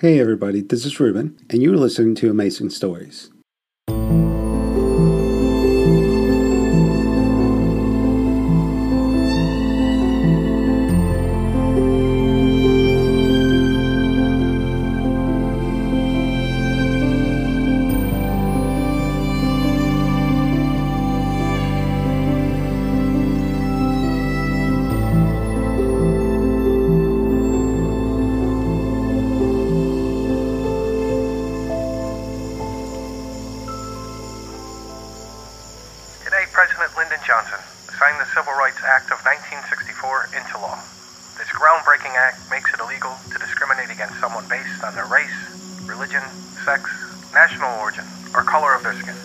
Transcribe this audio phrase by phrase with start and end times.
[0.00, 3.30] Hey everybody, this is Ruben, and you're listening to Amazing Stories.
[37.08, 37.58] Lyndon Johnson
[37.96, 40.76] signed the Civil Rights Act of 1964 into law.
[41.40, 45.32] This groundbreaking act makes it illegal to discriminate against someone based on their race,
[45.88, 46.20] religion,
[46.68, 46.84] sex,
[47.32, 48.04] national origin,
[48.36, 49.16] or color of their skin.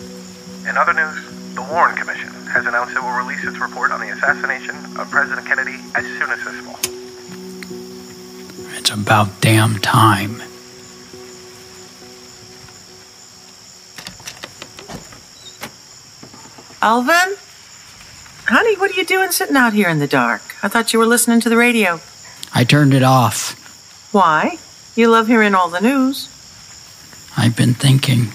[0.64, 4.08] In other news, the Warren Commission has announced it will release its report on the
[4.16, 6.80] assassination of President Kennedy as soon as this fall.
[8.80, 10.40] It's about damn time.
[16.80, 17.36] Alvin?
[18.46, 20.42] Honey, what are you doing sitting out here in the dark?
[20.62, 22.00] I thought you were listening to the radio.
[22.54, 23.58] I turned it off.
[24.12, 24.58] Why?
[24.94, 26.28] You love hearing all the news.
[27.36, 28.26] I've been thinking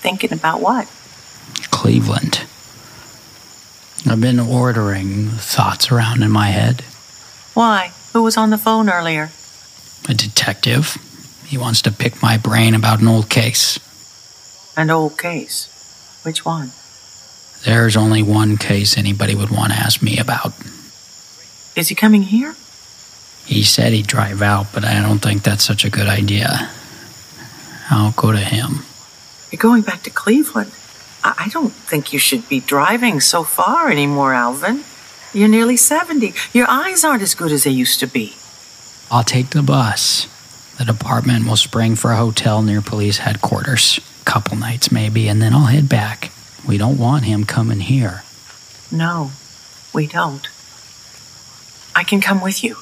[0.00, 0.86] Thinking about what?
[1.70, 2.46] Cleveland.
[4.06, 6.82] I've been ordering thoughts around in my head.
[7.54, 7.92] Why?
[8.12, 9.30] Who was on the phone earlier?
[10.08, 10.96] A detective.
[11.44, 13.78] He wants to pick my brain about an old case.
[14.76, 16.20] An old case.
[16.22, 16.70] Which one?
[17.64, 20.52] There's only one case anybody would want to ask me about.
[21.76, 22.54] Is he coming here?
[23.46, 26.70] He said he'd drive out, but I don't think that's such a good idea.
[27.90, 28.84] I'll go to him.
[29.50, 30.72] You're going back to Cleveland.
[31.24, 34.84] I, don't think you should be driving so far anymore, Alvin.
[35.34, 36.32] You're nearly 70.
[36.52, 38.34] Your eyes aren't as good as they used to be.
[39.10, 40.26] I'll take the bus.
[40.78, 43.98] The department will spring for a hotel near police headquarters.
[44.24, 46.30] Couple nights maybe, and then I'll head back.
[46.68, 48.24] We don't want him coming here.
[48.92, 49.32] No,
[49.94, 50.46] we don't.
[51.96, 52.76] I can come with you.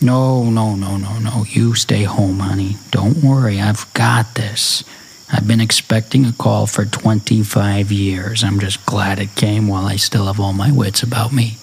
[0.00, 1.44] No, no, no, no, no.
[1.48, 2.76] You stay home, honey.
[2.92, 4.84] Don't worry, I've got this.
[5.32, 8.44] I've been expecting a call for 25 years.
[8.44, 11.58] I'm just glad it came while I still have all my wits about me.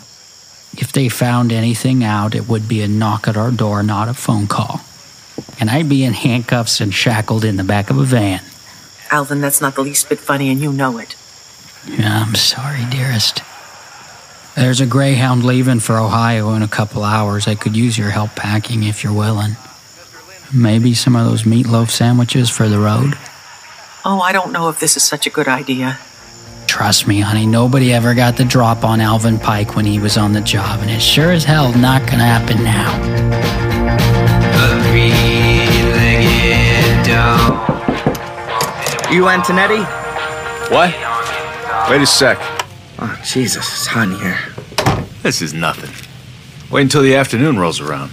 [0.76, 4.14] If they found anything out, it would be a knock at our door, not a
[4.14, 4.82] phone call.
[5.62, 8.42] And I'd be in handcuffs and shackled in the back of a van.
[9.12, 11.16] Alvin, that's not the least bit funny, and you know it.
[11.88, 13.42] Yeah, I'm sorry, dearest.
[14.56, 17.48] There's a Greyhound leaving for Ohio in a couple hours.
[17.48, 19.58] I could use your help packing if you're willing.
[20.54, 23.16] Maybe some of those meatloaf sandwiches for the road.
[24.06, 25.98] Oh, I don't know if this is such a good idea.
[26.68, 30.34] Trust me, honey, nobody ever got the drop on Alvin Pike when he was on
[30.34, 33.24] the job, and it's sure as hell not gonna happen now.
[39.14, 39.86] You Antonetti?
[40.72, 40.90] What?
[41.90, 42.38] Wait a sec.
[42.98, 44.40] Oh, Jesus, it's hot in here.
[45.22, 45.92] This is nothing.
[46.72, 48.12] Wait until the afternoon rolls around.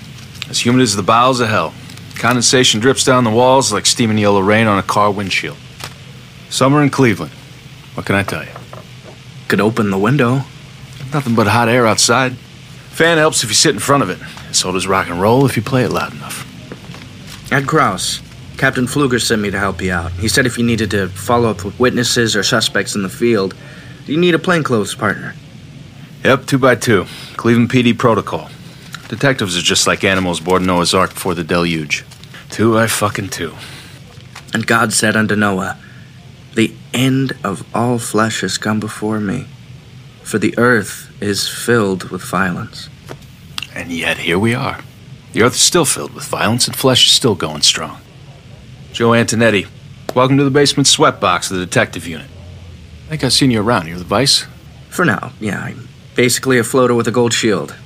[0.49, 1.73] As humid as the bowels of hell.
[2.17, 5.57] Condensation drips down the walls like steaming yellow rain on a car windshield.
[6.51, 7.33] Summer in Cleveland.
[7.95, 8.51] What can I tell you?
[9.49, 10.43] Could open the window.
[11.13, 12.33] Nothing but hot air outside.
[12.91, 14.19] Fan helps if you sit in front of it.
[14.47, 16.45] And so does rock and roll if you play it loud enough.
[17.53, 18.21] Ed Kraus.
[18.61, 20.13] Captain Fluger sent me to help you out.
[20.13, 23.55] He said if you needed to follow up with witnesses or suspects in the field,
[24.05, 25.35] you need a plainclothes partner.
[26.25, 27.07] Yep, two by two.
[27.39, 28.51] Cleveland PD protocol.
[29.09, 32.05] Detectives are just like animals aboard Noah's Ark before the deluge.
[32.51, 33.55] Two by fucking two.
[34.53, 35.79] And God said unto Noah,
[36.55, 39.47] The end of all flesh has come before me,
[40.23, 42.91] for the earth is filled with violence.
[43.75, 44.81] And yet here we are.
[45.33, 48.03] The earth is still filled with violence and flesh is still going strong.
[48.93, 49.69] Joe Antonetti,
[50.17, 52.27] welcome to the basement sweatbox of the detective unit.
[53.07, 53.87] I think I've seen you around.
[53.87, 54.47] You're the vice?
[54.89, 57.77] For now, yeah, I'm basically a floater with a gold shield.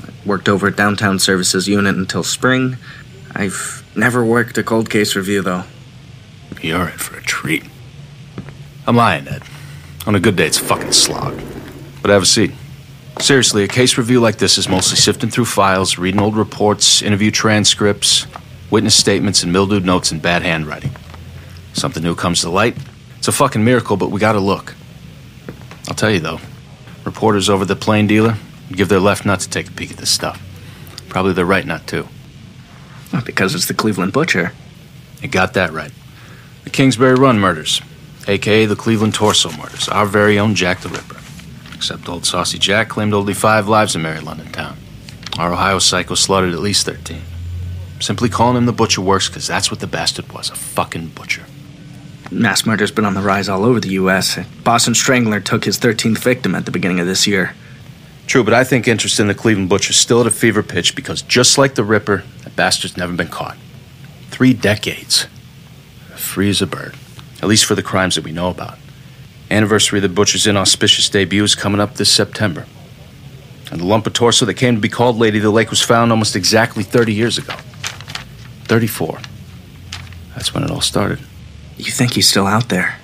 [0.00, 2.76] I worked over at Downtown Services Unit until spring.
[3.34, 5.64] I've never worked a cold case review, though.
[6.62, 7.64] You're in for a treat.
[8.86, 9.42] I'm lying, Ed.
[10.06, 11.38] On a good day, it's a fucking slog.
[12.00, 12.52] But have a seat.
[13.20, 17.32] Seriously, a case review like this is mostly sifting through files, reading old reports, interview
[17.32, 18.26] transcripts,
[18.70, 20.90] witness statements, and mildewed notes in bad handwriting.
[21.72, 22.76] Something new comes to light.
[23.18, 24.74] It's a fucking miracle, but we gotta look.
[25.88, 26.40] I'll tell you though,
[27.04, 28.36] reporters over the Plain Dealer
[28.72, 30.42] give their left nut to take a peek at this stuff.
[31.08, 32.06] Probably their right nut too.
[33.12, 34.52] Well, because it's the Cleveland Butcher.
[35.22, 35.92] You got that right.
[36.64, 37.80] The Kingsbury Run murders,
[38.26, 41.16] aka the Cleveland Torso murders, our very own Jack the Ripper.
[41.74, 44.76] Except old Saucy Jack claimed only five lives in Mary London town.
[45.38, 47.22] Our Ohio psycho slaughtered at least 13.
[48.00, 51.44] Simply calling him the butcher works because that's what the bastard was a fucking butcher.
[52.30, 54.38] Mass murder's been on the rise all over the U.S.
[54.62, 57.54] Boston Strangler took his 13th victim at the beginning of this year.
[58.26, 61.22] True, but I think interest in the Cleveland Butcher's still at a fever pitch because
[61.22, 63.56] just like the Ripper, that bastard's never been caught.
[64.30, 65.26] Three decades.
[66.14, 66.94] Free as a bird.
[67.40, 68.78] At least for the crimes that we know about.
[69.50, 72.66] Anniversary of the Butcher's inauspicious debut is coming up this September.
[73.70, 75.82] And the lump of torso that came to be called Lady of the Lake was
[75.82, 77.54] found almost exactly 30 years ago.
[78.68, 79.18] 34.
[80.34, 81.18] That's when it all started.
[81.76, 82.98] You think he's still out there?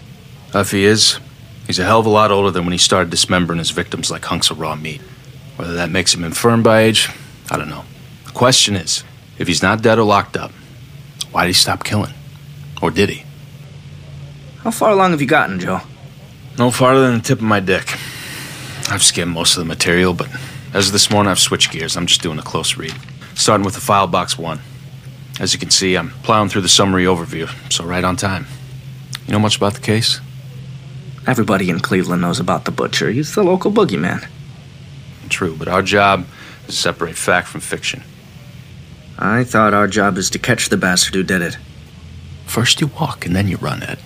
[0.55, 1.19] If he is,
[1.67, 4.25] he's a hell of a lot older than when he started dismembering his victims like
[4.25, 5.01] hunks of raw meat.
[5.57, 7.09] Whether that makes him infirm by age,
[7.51, 7.85] I don't know.
[8.27, 9.05] The question is
[9.39, 10.53] if he's not dead or locked up,
[11.33, 12.13] why did he stop killing?
[12.83, 13.25] Or did he?
[14.59, 15.81] How far along have you gotten, Joe?
[16.59, 17.93] No farther than the tip of my dick.
[18.91, 20.29] I've skimmed most of the material, but
[20.73, 21.97] as of this morning, I've switched gears.
[21.97, 22.95] I'm just doing a close read.
[23.35, 24.61] Starting with the file box one.
[25.41, 28.47] As you can see, I'm plowing through the summary overview, so right on time.
[29.27, 30.21] You know much about the case?
[31.27, 33.11] Everybody in Cleveland knows about the butcher.
[33.11, 34.29] He's the local boogeyman.
[35.29, 36.27] True, but our job
[36.69, 38.03] is to separate fact from fiction.
[39.19, 41.57] I thought our job is to catch the bastard who did it.
[42.47, 43.99] First you walk, and then you run, Ed.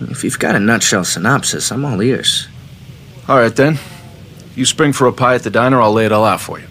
[0.00, 2.48] If you've got a nutshell synopsis, I'm all ears.
[3.28, 3.78] All right, then.
[4.56, 6.66] You spring for a pie at the diner, I'll lay it all out for you.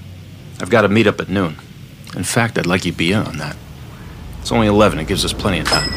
[0.60, 1.58] I've got a meet up at noon.
[2.16, 3.56] In fact, I'd like you to be in on that.
[4.44, 5.90] It's only 11, it gives us plenty of time.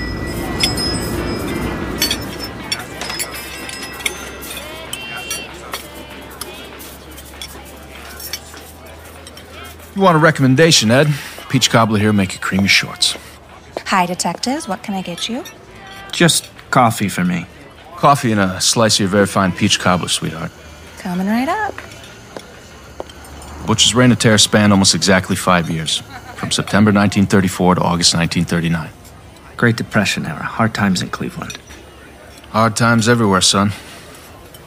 [9.96, 11.08] You want a recommendation, Ed?
[11.48, 13.16] Peach cobbler here, make you creamy shorts.
[13.87, 14.69] Hi, detectives.
[14.69, 15.43] What can I get you?
[16.12, 17.46] Just coffee for me.
[17.96, 20.52] Coffee and a slice of your very fine peach cobbler, sweetheart.
[20.98, 21.75] Coming right up.
[23.66, 26.00] Butcher's reign of terror spanned almost exactly five years,
[26.36, 28.90] from September 1934 to August 1939.
[29.56, 30.42] Great Depression era.
[30.42, 31.58] Hard times in Cleveland.
[32.50, 33.72] Hard times everywhere, son.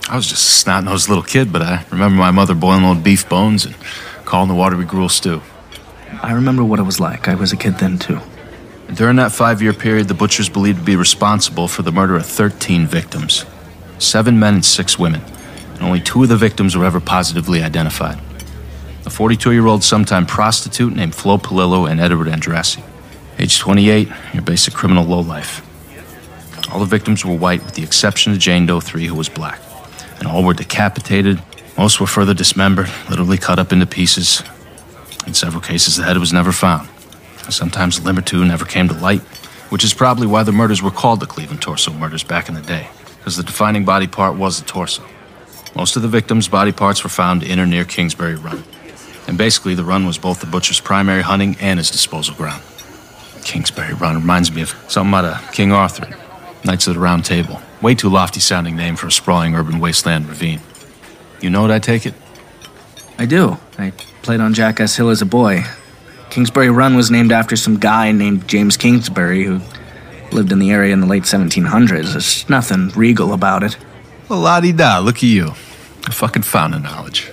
[0.09, 3.03] I was just a snot nosed little kid, but I remember my mother boiling old
[3.03, 3.75] beef bones and
[4.25, 5.41] calling the watery gruel stew.
[6.23, 7.27] I remember what it was like.
[7.27, 8.19] I was a kid then, too.
[8.87, 12.15] And during that five year period, the butchers believed to be responsible for the murder
[12.15, 13.45] of 13 victims
[13.99, 15.21] seven men and six women,
[15.73, 18.17] and only two of the victims were ever positively identified.
[19.09, 22.83] A 42 year old sometime prostitute named Flo Polillo and Edward Andrassy.
[23.39, 25.65] Age 28, your basic criminal lowlife.
[26.71, 29.59] All the victims were white, with the exception of Jane Doe 3, who was black.
[30.19, 31.41] And all were decapitated.
[31.75, 34.43] Most were further dismembered, literally cut up into pieces.
[35.25, 36.87] In several cases, the head was never found.
[37.49, 39.21] Sometimes a limb or two never came to light,
[39.71, 42.61] which is probably why the murders were called the Cleveland Torso murders back in the
[42.61, 45.03] day, because the defining body part was the torso.
[45.75, 48.63] Most of the victims' body parts were found in or near Kingsbury Run.
[49.29, 52.63] And basically, the run was both the butcher's primary hunting and his disposal ground.
[53.43, 56.17] Kingsbury Run reminds me of something out of King Arthur,
[56.65, 57.61] Knights of the Round Table.
[57.79, 60.61] Way too lofty sounding name for a sprawling urban wasteland ravine.
[61.41, 62.15] You know what I take it?
[63.19, 63.57] I do.
[63.77, 63.91] I
[64.23, 65.63] played on Jackass Hill as a boy.
[66.31, 69.61] Kingsbury Run was named after some guy named James Kingsbury who
[70.31, 72.13] lived in the area in the late 1700s.
[72.13, 73.77] There's nothing regal about it.
[74.27, 75.49] Well, la di da, look at you.
[76.07, 77.31] A fucking fountain of knowledge.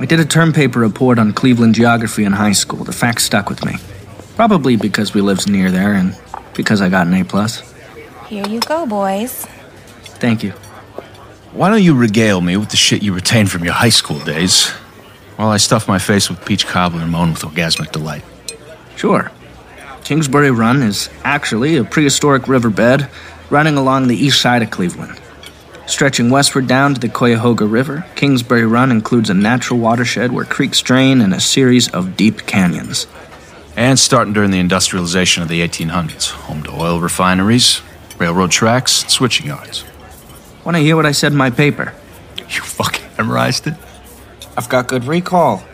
[0.00, 2.84] I did a term paper report on Cleveland geography in high school.
[2.84, 3.76] The facts stuck with me.
[4.34, 6.18] Probably because we lived near there and
[6.54, 7.60] because I got an A plus.
[8.26, 9.44] Here you go, boys.
[10.04, 10.52] Thank you.
[11.52, 14.70] Why don't you regale me with the shit you retained from your high school days
[15.36, 18.24] while I stuff my face with peach cobbler and moan with orgasmic delight?
[18.96, 19.30] Sure.
[20.04, 23.06] Kingsbury Run is actually a prehistoric riverbed
[23.50, 25.20] running along the east side of Cleveland.
[25.90, 30.80] Stretching westward down to the Cuyahoga River, Kingsbury Run includes a natural watershed where creeks
[30.80, 33.08] drain and a series of deep canyons.
[33.76, 37.82] And starting during the industrialization of the 1800s, home to oil refineries,
[38.18, 39.84] railroad tracks, and switching yards.
[40.64, 41.92] Want to hear what I said in my paper?
[42.38, 43.74] You fucking memorized it?
[44.56, 45.64] I've got good recall.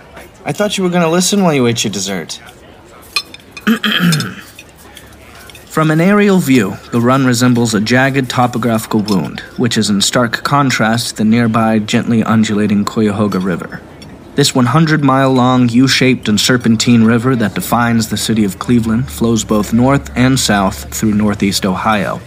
[0.46, 2.40] I thought you were going to listen while you ate your dessert.
[5.76, 10.42] From an aerial view, the run resembles a jagged topographical wound, which is in stark
[10.42, 13.82] contrast to the nearby gently undulating Cuyahoga River.
[14.36, 19.10] This 100 mile long, U shaped, and serpentine river that defines the city of Cleveland
[19.10, 22.22] flows both north and south through northeast Ohio,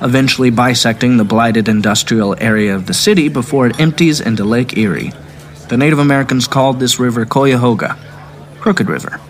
[0.00, 5.12] eventually bisecting the blighted industrial area of the city before it empties into Lake Erie.
[5.70, 7.98] The Native Americans called this river Cuyahoga,
[8.60, 9.20] Crooked River.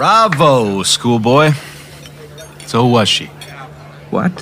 [0.00, 1.52] Bravo, schoolboy.
[2.64, 3.26] So who was she?
[4.08, 4.34] What?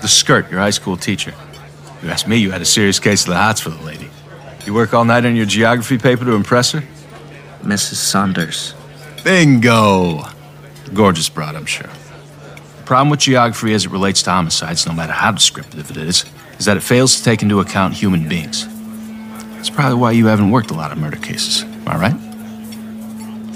[0.00, 1.34] The skirt, your high school teacher.
[2.02, 4.08] You asked me, you had a serious case of the hots for the lady.
[4.64, 6.82] You work all night on your geography paper to impress her?
[7.60, 7.96] Mrs.
[7.96, 8.72] Saunders.
[9.24, 10.24] Bingo!
[10.94, 11.90] Gorgeous broad, I'm sure.
[12.78, 16.24] The problem with geography as it relates to homicides, no matter how descriptive it is,
[16.58, 18.66] is that it fails to take into account human beings.
[19.54, 22.27] That's probably why you haven't worked a lot of murder cases, am I right?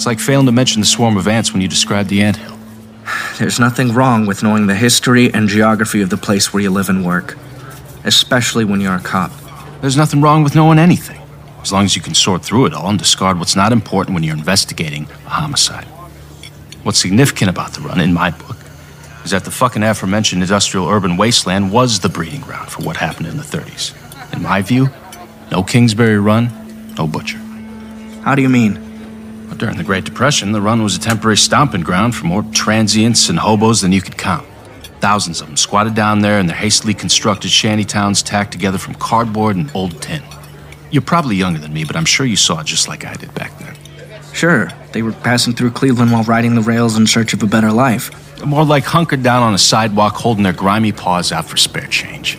[0.03, 2.59] It's like failing to mention the swarm of ants when you describe the anthill.
[3.39, 6.89] There's nothing wrong with knowing the history and geography of the place where you live
[6.89, 7.39] and work,
[8.03, 9.31] especially when you're a cop.
[9.81, 11.21] There's nothing wrong with knowing anything,
[11.61, 14.25] as long as you can sort through it all and discard what's not important when
[14.25, 15.85] you're investigating a homicide.
[16.83, 18.57] What's significant about the run, in my book,
[19.25, 23.29] is that the fucking aforementioned industrial urban wasteland was the breeding ground for what happened
[23.29, 23.95] in the 30s.
[24.35, 24.89] In my view,
[25.53, 27.39] no Kingsbury Run, no Butcher.
[28.25, 28.82] How do you mean?
[29.53, 33.29] Well, during the Great Depression, the run was a temporary stomping ground for more transients
[33.29, 34.47] and hobos than you could count.
[35.01, 38.95] Thousands of them squatted down there in their hastily constructed shanty towns tacked together from
[38.95, 40.23] cardboard and old tin.
[40.91, 43.35] You're probably younger than me, but I'm sure you saw it just like I did
[43.35, 43.77] back then.
[44.33, 47.71] Sure, they were passing through Cleveland while riding the rails in search of a better
[47.71, 48.11] life.
[48.43, 52.39] More like hunkered down on a sidewalk holding their grimy paws out for spare change.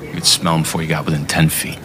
[0.00, 1.78] You'd smell them before you got within 10 feet.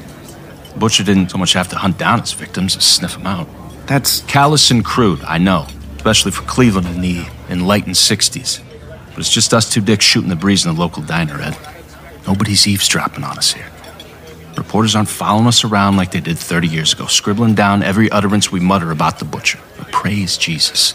[0.78, 3.50] Butcher didn't so much have to hunt down his victims as sniff them out.
[3.92, 5.68] That's Callous and crude, I know,
[5.98, 8.62] especially for Cleveland in the enlightened 60s.
[9.10, 11.58] But it's just us two dicks shooting the breeze in the local diner, Ed.
[12.26, 13.70] Nobody's eavesdropping on us here.
[14.56, 18.50] Reporters aren't following us around like they did 30 years ago, scribbling down every utterance
[18.50, 19.60] we mutter about the butcher.
[19.78, 20.94] But praise Jesus.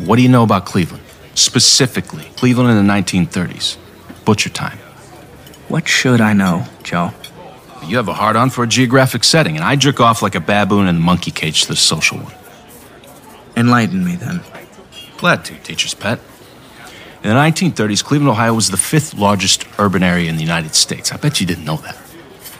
[0.00, 1.04] What do you know about Cleveland?
[1.36, 3.76] Specifically, Cleveland in the 1930s.
[4.24, 4.78] Butcher time.
[5.68, 7.12] what should I know, Joe?
[7.88, 10.40] You have a hard on for a geographic setting, and I jerk off like a
[10.40, 12.32] baboon in the monkey cage to the social one.
[13.56, 14.40] Enlighten me then.
[15.16, 16.18] Glad to, teacher's pet.
[17.22, 21.12] In the 1930s, Cleveland, Ohio was the fifth largest urban area in the United States.
[21.12, 21.96] I bet you didn't know that.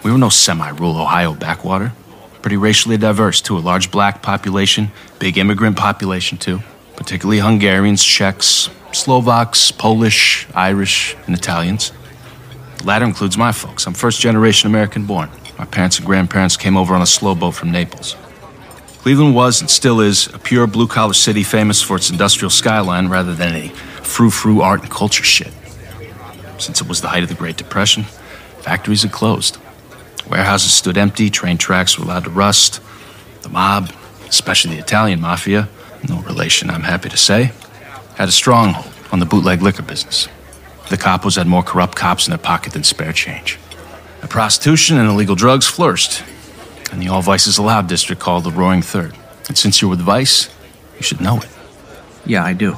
[0.03, 1.93] We were no semi rural Ohio backwater.
[2.41, 3.57] Pretty racially diverse, too.
[3.57, 6.61] A large black population, big immigrant population, too.
[6.97, 11.93] Particularly Hungarians, Czechs, Slovaks, Polish, Irish, and Italians.
[12.85, 13.87] Latter includes my folks.
[13.87, 15.31] I'm first generation American born.
[15.59, 18.15] My parents and grandparents came over on a slow boat from Naples.
[18.99, 23.09] Cleveland was and still is a pure blue collar city famous for its industrial skyline
[23.09, 25.53] rather than any frou frou art and culture shit.
[26.59, 28.05] Since it was the height of the Great Depression,
[28.61, 29.59] factories had closed.
[30.29, 32.81] Warehouses stood empty, train tracks were allowed to rust.
[33.43, 33.93] The mob,
[34.29, 35.69] especially the Italian mafia,
[36.09, 37.53] no relation, I'm happy to say,
[38.17, 40.29] had a stronghold on the bootleg liquor business.
[40.91, 43.59] The capos had more corrupt cops in their pocket than spare change.
[44.21, 46.23] The prostitution and illegal drugs flourished
[46.93, 49.15] in the all vices allowed district called the Roaring Third.
[49.49, 50.49] And since you're with Vice,
[50.97, 51.49] you should know it.
[52.25, 52.77] Yeah, I do.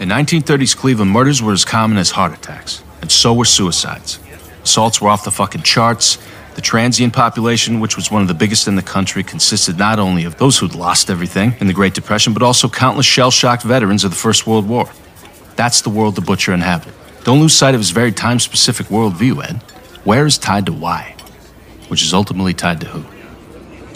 [0.00, 4.18] In 1930s Cleveland, murders were as common as heart attacks, and so were suicides.
[4.62, 6.18] Assaults were off the fucking charts.
[6.56, 10.24] The transient population, which was one of the biggest in the country, consisted not only
[10.24, 14.04] of those who'd lost everything in the Great Depression, but also countless shell shocked veterans
[14.04, 14.88] of the First World War.
[15.56, 16.94] That's the world the Butcher inhabited.
[17.24, 19.62] Don't lose sight of his very time specific worldview, Ed.
[20.04, 21.16] Where is tied to why,
[21.88, 23.02] which is ultimately tied to who.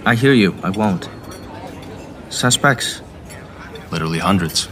[0.06, 0.54] I hear you.
[0.62, 1.10] I won't.
[2.30, 3.02] Suspects?
[3.90, 4.68] Literally hundreds.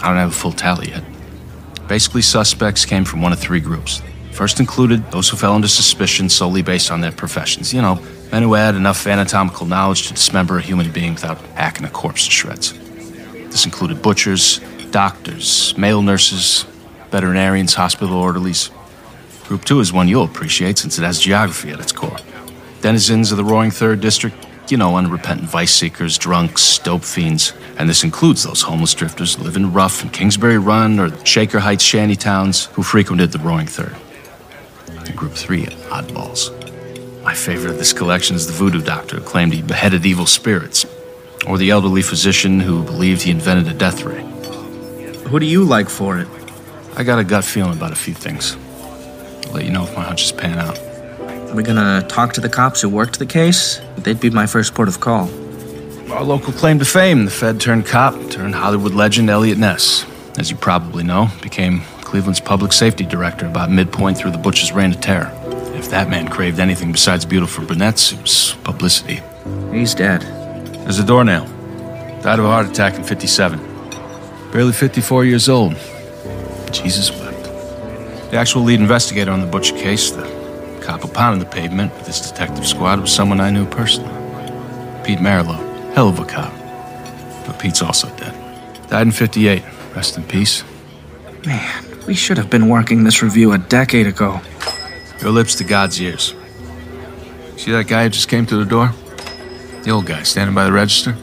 [0.00, 1.02] I don't have a full tally yet.
[1.88, 4.00] Basically, suspects came from one of three groups.
[4.30, 7.74] First included those who fell under suspicion solely based on their professions.
[7.74, 7.96] You know,
[8.30, 12.26] men who had enough anatomical knowledge to dismember a human being without hacking a corpse
[12.26, 12.74] to shreds.
[13.50, 14.60] This included butchers,
[14.92, 16.64] doctors, male nurses,
[17.10, 18.70] veterinarians, hospital orderlies.
[19.44, 22.18] Group two is one you'll appreciate since it has geography at its core.
[22.80, 24.36] Denizens of the Roaring Third District,
[24.70, 27.52] you know, unrepentant vice seekers, drunks, dope fiends.
[27.78, 31.82] And this includes those homeless drifters living rough in Kingsbury Run or the Shaker Heights
[31.82, 33.96] shanty towns who frequented the Roaring Third.
[34.88, 36.52] And group three, oddballs.
[37.22, 40.86] My favorite of this collection is the voodoo doctor who claimed he beheaded evil spirits,
[41.46, 44.22] or the elderly physician who believed he invented a death ray.
[45.28, 46.28] Who do you like for it?
[46.98, 48.56] I got a gut feeling about a few things.
[49.46, 50.76] I'll let you know if my hunches pan out.
[51.48, 53.80] Are we gonna talk to the cops who worked the case?
[53.98, 55.30] They'd be my first port of call.
[56.10, 60.04] Our local claim to fame, the Fed turned cop, turned Hollywood legend Eliot Ness.
[60.38, 64.90] As you probably know, became Cleveland's public safety director about midpoint through the Butcher's reign
[64.90, 65.32] of terror.
[65.76, 69.22] If that man craved anything besides beautiful brunettes, it was publicity.
[69.70, 70.22] He's dead.
[70.82, 71.44] There's a doornail.
[72.22, 73.60] Died of a heart attack in 57.
[74.50, 75.76] Barely 54 years old.
[76.72, 77.44] Jesus wept.
[78.30, 80.24] The actual lead investigator on the Butcher case, the
[80.82, 84.14] cop who pounded the pavement with his detective squad, was someone I knew personally.
[85.04, 85.56] Pete Merylo.
[85.94, 86.52] Hell of a cop.
[87.46, 88.34] But Pete's also dead.
[88.90, 89.62] Died in 58.
[89.96, 90.64] Rest in peace.
[91.46, 94.40] Man, we should have been working this review a decade ago.
[95.20, 96.34] Your lips to God's ears.
[97.56, 98.92] See that guy who just came through the door?
[99.82, 101.16] The old guy standing by the register?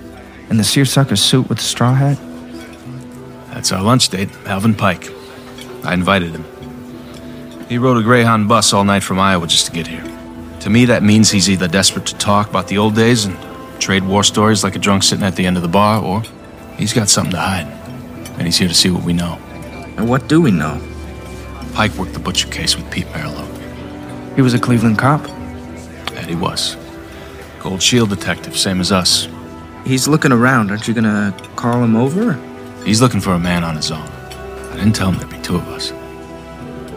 [0.49, 2.17] In the seersucker suit with the straw hat?
[3.53, 5.14] That's our lunch date, Alvin Pike.
[5.85, 6.45] I invited him.
[7.69, 10.03] He rode a Greyhound bus all night from Iowa just to get here.
[10.61, 13.37] To me, that means he's either desperate to talk about the old days and
[13.79, 16.23] trade war stories like a drunk sitting at the end of the bar, or
[16.77, 17.67] he's got something to hide.
[18.37, 19.39] And he's here to see what we know.
[19.97, 20.81] And what do we know?
[21.73, 23.45] Pike worked the butcher case with Pete Merylo.
[24.35, 25.23] He was a Cleveland cop.
[26.13, 26.77] That he was.
[27.59, 29.27] Gold Shield detective, same as us.
[29.85, 30.71] He's looking around.
[30.71, 32.33] Aren't you gonna call him over?
[32.85, 34.09] He's looking for a man on his own.
[34.75, 35.93] I didn't tell him there'd be two of us.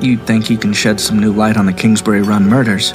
[0.02, 2.92] You'd think he can shed some new light on the Kingsbury Run murders?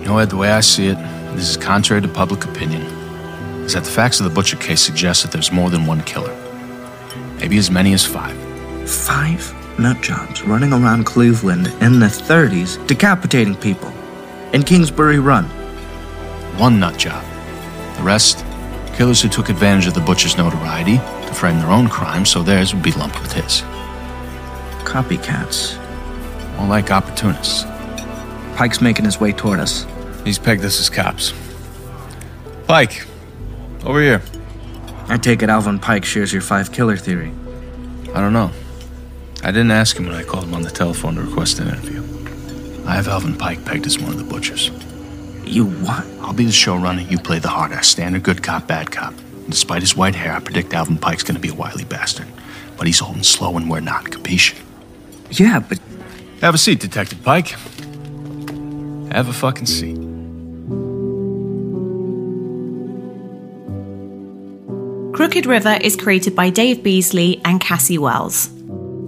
[0.00, 0.98] You know, Ed, the way I see it,
[1.34, 2.82] this is contrary to public opinion,
[3.62, 6.36] is that the facts of the Butcher case suggest that there's more than one killer.
[7.38, 8.36] Maybe as many as five.
[8.86, 13.88] Five nut jobs running around Cleveland in the 30s, decapitating people.
[14.52, 15.44] In Kingsbury Run.
[16.58, 17.24] One nut job.
[17.96, 18.44] The rest,
[18.96, 22.74] killers who took advantage of the Butcher's notoriety to frame their own crimes so theirs
[22.74, 23.62] would be lumped with his.
[24.84, 25.76] Copycats.
[26.58, 27.64] More like opportunists.
[28.56, 29.86] Pike's making his way toward us.
[30.24, 31.32] He's pegged us as cops.
[32.66, 33.04] Pike,
[33.84, 34.22] over here.
[35.08, 37.32] I take it Alvin Pike shares your five killer theory.
[38.14, 38.50] I don't know.
[39.42, 42.02] I didn't ask him when I called him on the telephone to request an interview.
[42.86, 44.70] I have Alvin Pike pegged as one of the butchers.
[45.44, 46.06] You what?
[46.20, 49.12] I'll be the showrunner, you play the hard ass, standard good cop, bad cop.
[49.12, 52.26] And despite his white hair, I predict Alvin Pike's gonna be a wily bastard.
[52.78, 54.58] But he's holding slow and we're not, capiche?
[55.30, 55.78] Yeah, but
[56.40, 57.48] Have a seat, Detective Pike.
[59.12, 59.96] Have a fucking seat.
[65.14, 68.50] Crooked River is created by Dave Beazley and Casey Wells.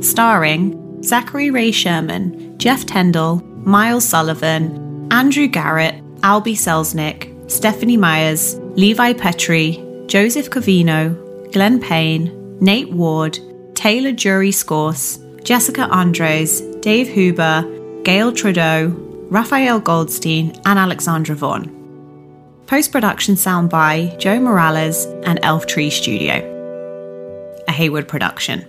[0.01, 9.13] Starring Zachary Ray Sherman, Jeff Tendall, Miles Sullivan, Andrew Garrett, Albie Selznick, Stephanie Myers, Levi
[9.15, 13.39] Petrie, Joseph Covino, Glenn Payne, Nate Ward,
[13.75, 17.63] Taylor Jury Scorse, Jessica Andres, Dave Huber,
[18.03, 18.89] Gail Trudeau,
[19.31, 21.71] Raphael Goldstein, and Alexandra Vaughn.
[22.67, 26.43] Post production sound by Joe Morales and Elf Tree Studio.
[27.69, 28.67] A Hayward production.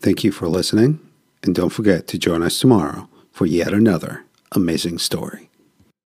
[0.00, 1.00] Thank you for listening,
[1.42, 5.50] and don't forget to join us tomorrow for yet another amazing story.